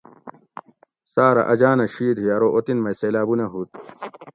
[1.13, 3.69] ساۤرہ اجانہ شید ھی ارو اوطن مئ سلیلابونہ ھوت